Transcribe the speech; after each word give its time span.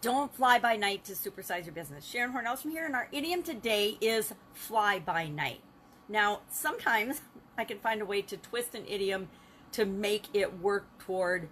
Don't 0.00 0.34
fly 0.34 0.58
by 0.58 0.76
night 0.76 1.04
to 1.04 1.12
supersize 1.12 1.64
your 1.64 1.72
business. 1.72 2.04
Sharon 2.04 2.32
Hornells 2.32 2.60
from 2.60 2.72
here, 2.72 2.84
and 2.84 2.94
our 2.94 3.08
idiom 3.10 3.42
today 3.42 3.96
is 4.00 4.34
fly 4.52 4.98
by 4.98 5.28
night. 5.28 5.60
Now, 6.08 6.40
sometimes 6.50 7.22
I 7.58 7.64
can 7.64 7.78
find 7.78 8.02
a 8.02 8.04
way 8.04 8.22
to 8.22 8.36
twist 8.36 8.74
an 8.74 8.84
idiom 8.86 9.28
to 9.72 9.84
make 9.84 10.26
it 10.34 10.60
work 10.60 10.86
toward 10.98 11.48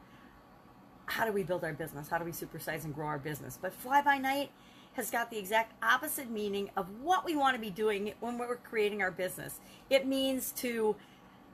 how 1.06 1.24
do 1.24 1.32
we 1.32 1.44
build 1.44 1.64
our 1.64 1.72
business? 1.72 2.08
How 2.08 2.18
do 2.18 2.24
we 2.24 2.32
supersize 2.32 2.84
and 2.84 2.94
grow 2.94 3.06
our 3.06 3.18
business? 3.18 3.58
But 3.60 3.72
fly 3.72 4.02
by 4.02 4.18
night 4.18 4.50
has 4.94 5.10
got 5.10 5.30
the 5.30 5.38
exact 5.38 5.72
opposite 5.82 6.30
meaning 6.30 6.70
of 6.76 6.86
what 7.00 7.24
we 7.24 7.36
want 7.36 7.54
to 7.54 7.60
be 7.60 7.70
doing 7.70 8.12
when 8.20 8.38
we're 8.38 8.56
creating 8.56 9.02
our 9.02 9.10
business. 9.10 9.60
It 9.88 10.06
means 10.06 10.52
to 10.52 10.96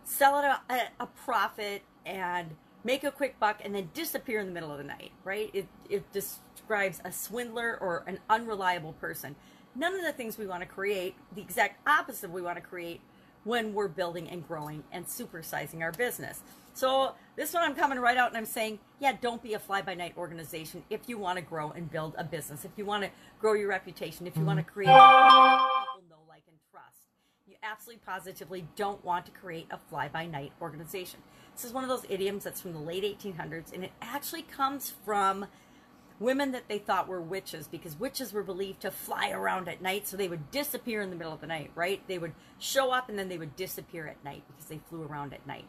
sell 0.04 0.36
at 0.36 0.62
a, 0.70 1.02
a 1.02 1.06
profit 1.06 1.82
and 2.06 2.56
make 2.84 3.04
a 3.04 3.10
quick 3.10 3.38
buck 3.38 3.60
and 3.64 3.74
then 3.74 3.90
disappear 3.94 4.40
in 4.40 4.46
the 4.46 4.52
middle 4.52 4.72
of 4.72 4.78
the 4.78 4.84
night, 4.84 5.12
right? 5.24 5.50
It, 5.52 5.66
it 5.88 6.10
describes 6.12 7.00
a 7.04 7.12
swindler 7.12 7.78
or 7.80 8.04
an 8.06 8.18
unreliable 8.28 8.92
person. 8.94 9.36
None 9.74 9.94
of 9.94 10.02
the 10.02 10.12
things 10.12 10.36
we 10.36 10.46
want 10.46 10.62
to 10.62 10.66
create, 10.68 11.14
the 11.34 11.40
exact 11.40 11.86
opposite 11.88 12.30
we 12.30 12.42
want 12.42 12.56
to 12.56 12.62
create 12.62 13.00
when 13.44 13.74
we're 13.74 13.88
building 13.88 14.28
and 14.28 14.46
growing 14.46 14.84
and 14.92 15.06
supersizing 15.06 15.80
our 15.80 15.92
business. 15.92 16.42
So 16.74 17.14
this 17.36 17.52
one 17.52 17.62
I'm 17.62 17.74
coming 17.74 17.98
right 17.98 18.16
out 18.16 18.28
and 18.28 18.36
I'm 18.36 18.46
saying, 18.46 18.78
yeah, 19.00 19.12
don't 19.20 19.42
be 19.42 19.54
a 19.54 19.58
fly 19.58 19.82
by 19.82 19.94
night 19.94 20.14
organization 20.16 20.84
if 20.90 21.08
you 21.08 21.18
want 21.18 21.36
to 21.36 21.42
grow 21.42 21.70
and 21.70 21.90
build 21.90 22.14
a 22.16 22.24
business, 22.24 22.64
if 22.64 22.70
you 22.76 22.84
want 22.84 23.04
to 23.04 23.10
grow 23.40 23.54
your 23.54 23.68
reputation, 23.68 24.26
if 24.26 24.36
you 24.36 24.44
want 24.44 24.58
to 24.58 24.64
create 24.64 24.88
absolutely 27.62 28.02
positively 28.04 28.66
don't 28.76 29.04
want 29.04 29.24
to 29.26 29.32
create 29.32 29.66
a 29.70 29.78
fly 29.78 30.08
by 30.08 30.26
night 30.26 30.52
organization. 30.60 31.20
This 31.54 31.64
is 31.64 31.72
one 31.72 31.84
of 31.84 31.90
those 31.90 32.04
idioms 32.08 32.44
that's 32.44 32.60
from 32.60 32.72
the 32.72 32.78
late 32.78 33.04
1800s, 33.04 33.72
and 33.72 33.84
it 33.84 33.92
actually 34.00 34.42
comes 34.42 34.92
from 35.04 35.46
women 36.18 36.52
that 36.52 36.68
they 36.68 36.78
thought 36.78 37.08
were 37.08 37.20
witches 37.20 37.68
because 37.68 37.98
witches 37.98 38.32
were 38.32 38.42
believed 38.42 38.80
to 38.80 38.90
fly 38.90 39.30
around 39.30 39.68
at 39.68 39.80
night, 39.82 40.08
so 40.08 40.16
they 40.16 40.28
would 40.28 40.50
disappear 40.50 41.02
in 41.02 41.10
the 41.10 41.16
middle 41.16 41.32
of 41.32 41.40
the 41.40 41.46
night, 41.46 41.70
right? 41.74 42.02
They 42.08 42.18
would 42.18 42.32
show 42.58 42.90
up 42.90 43.08
and 43.08 43.18
then 43.18 43.28
they 43.28 43.38
would 43.38 43.56
disappear 43.56 44.06
at 44.06 44.22
night 44.24 44.42
because 44.48 44.66
they 44.66 44.78
flew 44.88 45.04
around 45.04 45.32
at 45.32 45.46
night. 45.46 45.66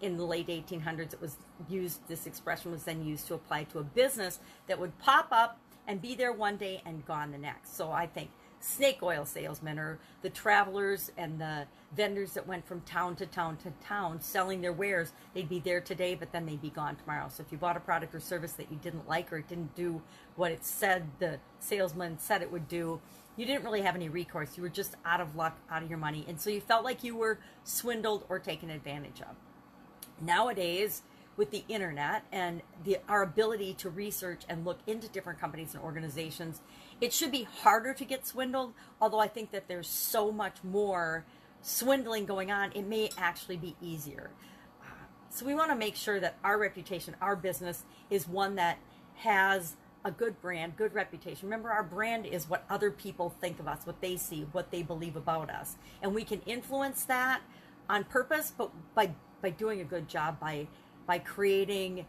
In 0.00 0.16
the 0.16 0.24
late 0.24 0.48
1800s, 0.48 1.14
it 1.14 1.20
was 1.20 1.36
used, 1.68 2.06
this 2.08 2.26
expression 2.26 2.70
was 2.70 2.84
then 2.84 3.04
used 3.04 3.26
to 3.28 3.34
apply 3.34 3.64
to 3.64 3.78
a 3.78 3.84
business 3.84 4.38
that 4.66 4.78
would 4.78 4.98
pop 4.98 5.28
up 5.30 5.58
and 5.86 6.00
be 6.00 6.14
there 6.14 6.32
one 6.32 6.56
day 6.56 6.82
and 6.86 7.06
gone 7.06 7.30
the 7.30 7.38
next. 7.38 7.76
So 7.76 7.90
I 7.90 8.06
think 8.06 8.30
snake 8.64 9.02
oil 9.02 9.26
salesmen 9.26 9.78
or 9.78 9.98
the 10.22 10.30
travelers 10.30 11.12
and 11.18 11.38
the 11.38 11.66
vendors 11.94 12.32
that 12.32 12.46
went 12.46 12.66
from 12.66 12.80
town 12.82 13.14
to 13.14 13.26
town 13.26 13.56
to 13.58 13.70
town 13.86 14.18
selling 14.20 14.62
their 14.62 14.72
wares. 14.72 15.12
They'd 15.34 15.48
be 15.48 15.60
there 15.60 15.82
today 15.82 16.14
but 16.14 16.32
then 16.32 16.46
they'd 16.46 16.62
be 16.62 16.70
gone 16.70 16.96
tomorrow. 16.96 17.28
So 17.28 17.42
if 17.42 17.52
you 17.52 17.58
bought 17.58 17.76
a 17.76 17.80
product 17.80 18.14
or 18.14 18.20
service 18.20 18.52
that 18.52 18.70
you 18.70 18.78
didn't 18.78 19.06
like 19.06 19.30
or 19.32 19.38
it 19.38 19.48
didn't 19.48 19.74
do 19.74 20.00
what 20.36 20.50
it 20.50 20.64
said 20.64 21.04
the 21.18 21.38
salesman 21.60 22.18
said 22.18 22.40
it 22.40 22.50
would 22.50 22.66
do 22.66 23.00
you 23.36 23.44
didn't 23.44 23.64
really 23.64 23.82
have 23.82 23.96
any 23.96 24.08
recourse. 24.08 24.56
You 24.56 24.62
were 24.62 24.68
just 24.68 24.94
out 25.04 25.20
of 25.20 25.36
luck 25.36 25.58
out 25.70 25.82
of 25.82 25.90
your 25.90 25.98
money. 25.98 26.24
And 26.26 26.40
so 26.40 26.50
you 26.50 26.60
felt 26.60 26.84
like 26.84 27.04
you 27.04 27.16
were 27.16 27.38
swindled 27.64 28.24
or 28.28 28.38
taken 28.38 28.70
advantage 28.70 29.20
of. 29.20 29.36
Nowadays 30.20 31.02
with 31.36 31.50
the 31.50 31.64
internet 31.68 32.24
and 32.32 32.62
the, 32.84 32.98
our 33.08 33.22
ability 33.22 33.74
to 33.74 33.90
research 33.90 34.42
and 34.48 34.64
look 34.64 34.78
into 34.86 35.08
different 35.08 35.40
companies 35.40 35.74
and 35.74 35.82
organizations, 35.82 36.60
it 37.00 37.12
should 37.12 37.30
be 37.30 37.44
harder 37.44 37.92
to 37.94 38.04
get 38.04 38.26
swindled. 38.26 38.72
Although 39.00 39.20
I 39.20 39.28
think 39.28 39.50
that 39.50 39.68
there's 39.68 39.88
so 39.88 40.30
much 40.30 40.56
more 40.62 41.24
swindling 41.62 42.26
going 42.26 42.50
on, 42.50 42.72
it 42.72 42.86
may 42.86 43.10
actually 43.18 43.56
be 43.56 43.74
easier. 43.80 44.30
So 45.30 45.44
we 45.44 45.54
want 45.54 45.70
to 45.70 45.76
make 45.76 45.96
sure 45.96 46.20
that 46.20 46.36
our 46.44 46.58
reputation, 46.58 47.16
our 47.20 47.34
business, 47.34 47.82
is 48.08 48.28
one 48.28 48.54
that 48.54 48.78
has 49.16 49.76
a 50.04 50.10
good 50.10 50.40
brand, 50.40 50.76
good 50.76 50.94
reputation. 50.94 51.48
Remember, 51.48 51.70
our 51.70 51.82
brand 51.82 52.26
is 52.26 52.48
what 52.48 52.64
other 52.68 52.90
people 52.90 53.34
think 53.40 53.58
of 53.58 53.66
us, 53.66 53.84
what 53.84 54.00
they 54.00 54.16
see, 54.16 54.46
what 54.52 54.70
they 54.70 54.82
believe 54.82 55.16
about 55.16 55.50
us, 55.50 55.76
and 56.02 56.14
we 56.14 56.22
can 56.22 56.40
influence 56.42 57.04
that 57.06 57.40
on 57.88 58.04
purpose, 58.04 58.52
but 58.56 58.70
by 58.94 59.10
by 59.42 59.50
doing 59.50 59.80
a 59.80 59.84
good 59.84 60.08
job 60.08 60.40
by 60.40 60.66
by 61.06 61.18
creating 61.18 62.06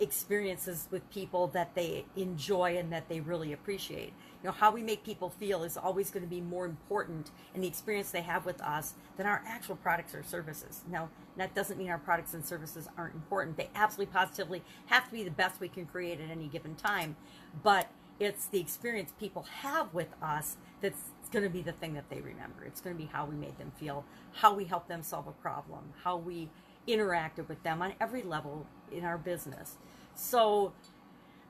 experiences 0.00 0.86
with 0.90 1.08
people 1.10 1.48
that 1.48 1.74
they 1.74 2.04
enjoy 2.16 2.76
and 2.76 2.92
that 2.92 3.08
they 3.08 3.20
really 3.20 3.52
appreciate. 3.52 4.12
You 4.42 4.48
know, 4.48 4.52
how 4.52 4.70
we 4.70 4.82
make 4.82 5.02
people 5.02 5.28
feel 5.28 5.64
is 5.64 5.76
always 5.76 6.10
going 6.10 6.22
to 6.22 6.28
be 6.28 6.40
more 6.40 6.64
important 6.64 7.30
in 7.54 7.60
the 7.60 7.66
experience 7.66 8.10
they 8.10 8.20
have 8.22 8.46
with 8.46 8.60
us 8.62 8.94
than 9.16 9.26
our 9.26 9.42
actual 9.46 9.76
products 9.76 10.14
or 10.14 10.22
services. 10.22 10.82
Now, 10.90 11.08
that 11.36 11.54
doesn't 11.54 11.78
mean 11.78 11.90
our 11.90 11.98
products 11.98 12.34
and 12.34 12.44
services 12.44 12.88
aren't 12.96 13.14
important. 13.14 13.56
They 13.56 13.70
absolutely 13.74 14.12
positively 14.12 14.62
have 14.86 15.06
to 15.06 15.10
be 15.10 15.24
the 15.24 15.30
best 15.30 15.60
we 15.60 15.68
can 15.68 15.86
create 15.86 16.20
at 16.20 16.30
any 16.30 16.46
given 16.46 16.76
time, 16.76 17.16
but 17.62 17.90
it's 18.20 18.46
the 18.46 18.60
experience 18.60 19.12
people 19.18 19.46
have 19.62 19.92
with 19.94 20.08
us 20.22 20.56
that's 20.80 21.02
going 21.30 21.44
to 21.44 21.50
be 21.50 21.60
the 21.60 21.72
thing 21.72 21.94
that 21.94 22.08
they 22.08 22.20
remember. 22.20 22.64
It's 22.64 22.80
going 22.80 22.96
to 22.96 23.02
be 23.02 23.08
how 23.12 23.26
we 23.26 23.36
made 23.36 23.58
them 23.58 23.72
feel, 23.76 24.04
how 24.32 24.54
we 24.54 24.64
help 24.64 24.88
them 24.88 25.02
solve 25.02 25.26
a 25.26 25.32
problem, 25.32 25.92
how 26.02 26.16
we 26.16 26.48
interacted 26.88 27.48
with 27.48 27.62
them 27.62 27.82
on 27.82 27.92
every 28.00 28.22
level 28.22 28.66
in 28.90 29.04
our 29.04 29.18
business. 29.18 29.76
So 30.14 30.72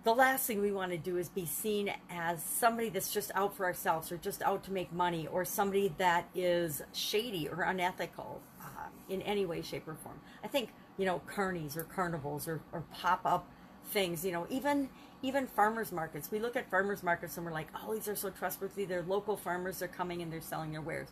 the 0.04 0.15
last 0.15 0.47
thing 0.47 0.60
we 0.60 0.72
want 0.72 0.93
to 0.93 0.99
do 0.99 1.16
is 1.16 1.28
be 1.28 1.47
seen 1.47 1.93
as 2.10 2.43
somebody 2.43 2.88
that's 2.88 3.12
just 3.12 3.31
out 3.34 3.56
for 3.56 3.65
ourselves 3.65 4.10
or 4.12 4.16
just 4.16 4.43
out 4.43 4.65
to 4.65 4.72
make 4.72 4.93
money 4.93 5.27
or 5.27 5.44
somebody 5.44 5.93
that 5.98 6.28
is 6.34 6.82
shady 6.93 7.48
or 7.48 7.62
unethical 7.62 8.41
um, 8.60 8.91
in 9.09 9.22
any 9.22 9.44
way, 9.44 9.60
shape, 9.62 9.87
or 9.88 9.94
form. 9.94 10.21
I 10.43 10.48
think, 10.48 10.71
you 10.97 11.04
know, 11.04 11.21
carnies 11.28 11.77
or 11.77 11.84
carnivals 11.84 12.47
or, 12.47 12.60
or 12.72 12.84
pop 12.93 13.21
up 13.25 13.48
things, 13.87 14.25
you 14.25 14.32
know, 14.32 14.47
even 14.50 14.88
even 15.21 15.48
farmers 15.48 15.91
markets. 15.91 16.31
We 16.31 16.38
look 16.38 16.54
at 16.54 16.71
farmers 16.71 17.03
markets 17.03 17.37
and 17.37 17.44
we're 17.44 17.53
like, 17.53 17.69
oh, 17.75 17.93
these 17.93 18.06
are 18.06 18.15
so 18.15 18.31
trustworthy. 18.31 18.84
They're 18.84 19.03
local 19.03 19.37
farmers, 19.37 19.81
they're 19.81 19.88
coming 19.88 20.22
and 20.22 20.32
they're 20.32 20.41
selling 20.41 20.71
their 20.71 20.81
wares. 20.81 21.09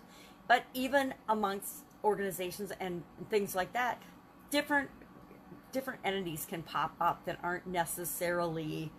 But 0.46 0.62
even 0.74 1.12
amongst 1.28 1.84
organizations 2.04 2.72
and 2.78 3.02
things 3.30 3.56
like 3.56 3.72
that, 3.72 4.00
different 4.50 4.90
different 5.72 6.00
entities 6.04 6.46
can 6.48 6.62
pop 6.62 6.94
up 7.00 7.24
that 7.26 7.38
aren't 7.42 7.66
necessarily 7.66 8.90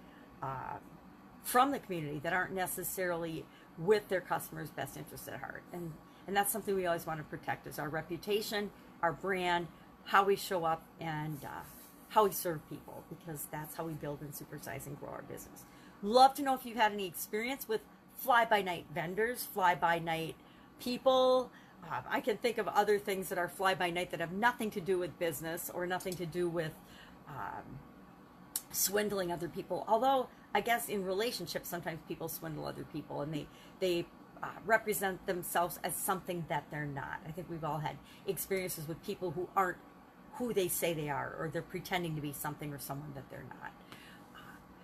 uh, 0.43 0.77
from 1.43 1.71
the 1.71 1.79
community 1.79 2.19
that 2.19 2.33
aren't 2.33 2.53
necessarily 2.53 3.45
with 3.77 4.07
their 4.09 4.21
customers' 4.21 4.69
best 4.69 4.97
interest 4.97 5.27
at 5.27 5.39
heart, 5.39 5.63
and 5.73 5.93
and 6.27 6.35
that's 6.35 6.51
something 6.51 6.75
we 6.75 6.85
always 6.85 7.05
want 7.05 7.19
to 7.19 7.23
protect 7.23 7.67
is 7.67 7.79
our 7.79 7.89
reputation, 7.89 8.69
our 9.01 9.13
brand, 9.13 9.67
how 10.05 10.23
we 10.23 10.35
show 10.35 10.65
up, 10.65 10.83
and 10.99 11.43
uh, 11.45 11.63
how 12.09 12.25
we 12.25 12.31
serve 12.31 12.67
people 12.69 13.03
because 13.09 13.47
that's 13.51 13.75
how 13.75 13.85
we 13.85 13.93
build 13.93 14.21
and 14.21 14.31
supersize 14.31 14.87
and 14.87 14.99
grow 14.99 15.09
our 15.09 15.23
business. 15.23 15.65
Love 16.01 16.33
to 16.35 16.41
know 16.41 16.53
if 16.53 16.65
you've 16.65 16.77
had 16.77 16.91
any 16.91 17.07
experience 17.07 17.67
with 17.67 17.81
fly 18.17 18.45
by 18.45 18.61
night 18.61 18.85
vendors, 18.93 19.43
fly 19.43 19.75
by 19.75 19.99
night 19.99 20.35
people 20.79 21.51
uh, 21.83 22.01
I 22.09 22.21
can 22.21 22.37
think 22.37 22.57
of 22.57 22.67
other 22.67 22.99
things 22.99 23.29
that 23.29 23.37
are 23.37 23.47
fly 23.47 23.75
by 23.75 23.89
night 23.89 24.11
that 24.11 24.19
have 24.19 24.31
nothing 24.31 24.69
to 24.71 24.81
do 24.81 24.97
with 24.97 25.17
business 25.19 25.71
or 25.73 25.85
nothing 25.85 26.13
to 26.15 26.25
do 26.25 26.49
with 26.49 26.73
um, 27.27 27.79
swindling 28.71 29.31
other 29.31 29.47
people. 29.47 29.85
Although 29.87 30.27
I 30.53 30.61
guess 30.61 30.89
in 30.89 31.03
relationships, 31.03 31.69
sometimes 31.69 31.99
people 32.07 32.27
swindle 32.27 32.65
other 32.65 32.83
people 32.83 33.21
and 33.21 33.33
they 33.33 33.47
they 33.79 34.05
uh, 34.41 34.47
represent 34.65 35.25
themselves 35.25 35.79
as 35.83 35.95
something 35.95 36.45
that 36.49 36.65
they're 36.69 36.85
not. 36.85 37.19
I 37.27 37.31
think 37.31 37.49
we've 37.49 37.63
all 37.63 37.79
had 37.79 37.97
experiences 38.27 38.87
with 38.87 39.03
people 39.03 39.31
who 39.31 39.49
aren't 39.55 39.77
who 40.35 40.53
they 40.53 40.67
say 40.67 40.93
they 40.93 41.09
are, 41.09 41.35
or 41.39 41.49
they're 41.51 41.63
pretending 41.63 42.15
to 42.15 42.21
be 42.21 42.31
something 42.31 42.71
or 42.71 42.77
someone 42.77 43.11
that 43.15 43.27
they're 43.31 43.45
not. 43.49 43.71
Uh, 44.35 44.39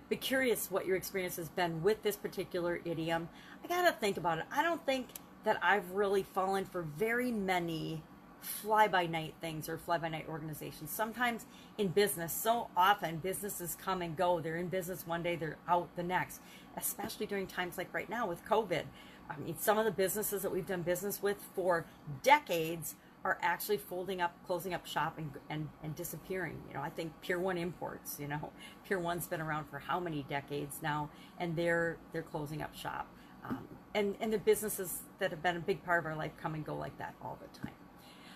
be 0.09 0.15
curious 0.15 0.71
what 0.71 0.87
your 0.87 0.95
experience 0.95 1.35
has 1.35 1.49
been 1.49 1.83
with 1.83 2.01
this 2.01 2.15
particular 2.15 2.81
idiom. 2.85 3.29
I 3.63 3.67
gotta 3.67 3.91
think 3.91 4.17
about 4.17 4.39
it. 4.39 4.45
I 4.51 4.63
don't 4.63 4.83
think 4.85 5.09
that 5.43 5.59
I've 5.61 5.89
really 5.91 6.23
fallen 6.23 6.65
for 6.65 6.81
very 6.81 7.31
many 7.31 8.01
fly 8.43 8.87
by 8.87 9.05
night 9.05 9.33
things 9.41 9.69
or 9.69 9.77
fly 9.77 9.97
by 9.97 10.09
night 10.09 10.25
organizations. 10.27 10.91
Sometimes 10.91 11.45
in 11.77 11.87
business, 11.89 12.33
so 12.33 12.67
often 12.75 13.17
businesses 13.17 13.77
come 13.81 14.01
and 14.01 14.15
go. 14.17 14.41
They're 14.41 14.57
in 14.57 14.67
business 14.67 15.07
one 15.07 15.23
day, 15.23 15.35
they're 15.35 15.57
out 15.67 15.95
the 15.95 16.03
next, 16.03 16.41
especially 16.77 17.25
during 17.25 17.47
times 17.47 17.77
like 17.77 17.94
right 17.94 18.09
now 18.09 18.27
with 18.27 18.44
COVID. 18.45 18.83
I 19.29 19.38
mean, 19.38 19.56
some 19.57 19.77
of 19.77 19.85
the 19.85 19.91
businesses 19.91 20.41
that 20.41 20.51
we've 20.51 20.68
done 20.68 20.81
business 20.81 21.21
with 21.21 21.38
for 21.56 21.85
decades 22.21 22.95
are 23.23 23.38
actually 23.41 23.77
folding 23.77 24.19
up, 24.21 24.35
closing 24.45 24.73
up 24.73 24.85
shop 24.85 25.18
and, 25.18 25.31
and, 25.50 25.69
and 25.81 25.95
disappearing. 25.95 26.62
You 26.68 26.73
know, 26.73 26.81
I 26.81 26.89
think 26.89 27.13
Pier 27.21 27.39
One 27.39 27.57
Imports, 27.57 28.18
you 28.19 28.27
know, 28.27 28.51
Pier 28.88 29.00
One's 29.00 29.27
been 29.27 29.41
around 29.41 29.69
for 29.69 29.79
how 29.79 30.00
many 30.00 30.25
decades 30.29 30.79
now, 30.81 31.09
and 31.39 31.56
they're 31.56 31.97
they're 32.12 32.21
closing 32.21 32.62
up 32.62 32.75
shop. 32.75 33.07
Um, 33.44 33.68
and, 33.94 34.16
and 34.19 34.34
the 34.34 34.38
businesses 34.38 35.01
that 35.19 35.31
have 35.31 35.44
been 35.44 35.57
a 35.57 35.60
big 35.60 35.84
part 35.84 36.00
of 36.00 36.06
our 36.06 36.16
life 36.16 36.31
come 36.42 36.54
and 36.56 36.66
go 36.66 36.75
like 36.75 36.98
that 36.98 37.13
all 37.22 37.38
the 37.42 37.60
time. 37.60 37.75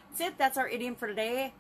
That's 0.10 0.22
it. 0.22 0.38
That's 0.38 0.58
our 0.58 0.68
idiom 0.68 0.96
for 0.96 1.08
today. 1.08 1.54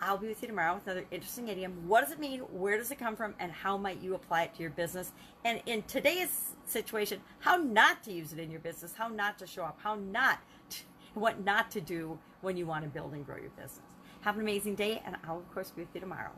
I'll 0.00 0.18
be 0.18 0.28
with 0.28 0.42
you 0.42 0.48
tomorrow 0.48 0.74
with 0.74 0.86
another 0.86 1.06
interesting 1.10 1.48
idiom. 1.48 1.88
What 1.88 2.02
does 2.02 2.12
it 2.12 2.20
mean? 2.20 2.40
Where 2.40 2.76
does 2.76 2.90
it 2.90 2.98
come 2.98 3.16
from? 3.16 3.34
And 3.38 3.50
how 3.50 3.78
might 3.78 4.02
you 4.02 4.14
apply 4.14 4.42
it 4.42 4.54
to 4.56 4.62
your 4.62 4.70
business? 4.70 5.12
And 5.44 5.62
in 5.64 5.82
today's 5.84 6.54
situation, 6.66 7.20
how 7.38 7.56
not 7.56 8.02
to 8.04 8.12
use 8.12 8.32
it 8.32 8.38
in 8.38 8.50
your 8.50 8.60
business, 8.60 8.92
how 8.96 9.08
not 9.08 9.38
to 9.38 9.46
show 9.46 9.62
up, 9.62 9.78
how 9.82 9.94
not, 9.94 10.38
to, 10.70 10.78
what 11.14 11.44
not 11.44 11.70
to 11.70 11.80
do 11.80 12.18
when 12.42 12.56
you 12.56 12.66
want 12.66 12.84
to 12.84 12.90
build 12.90 13.12
and 13.14 13.24
grow 13.24 13.36
your 13.36 13.50
business. 13.50 13.80
Have 14.20 14.34
an 14.34 14.42
amazing 14.42 14.74
day, 14.74 15.02
and 15.06 15.16
I'll, 15.26 15.38
of 15.38 15.54
course, 15.54 15.70
be 15.70 15.82
with 15.82 15.94
you 15.94 16.00
tomorrow. 16.00 16.32